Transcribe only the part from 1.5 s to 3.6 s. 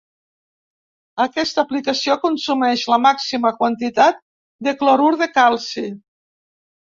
aplicació consumeix la màxima